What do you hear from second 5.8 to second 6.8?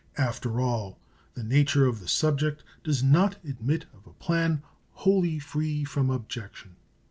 from objection.